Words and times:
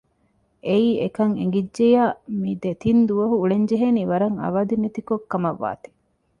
އެއީ 0.67 0.89
އެކަން 1.01 1.33
އެނގިއްޖެއްޔާ 1.39 2.03
މި 2.41 2.51
ދެތިން 2.63 3.01
ދުވަހު 3.09 3.35
އުޅެންޖެހޭނީ 3.41 4.01
ވަރަށް 4.11 4.37
އަވަދިނެތި 4.43 5.01
ކޮށް 5.07 5.25
ކަމަށް 5.31 5.59
ވާތީ 5.63 5.89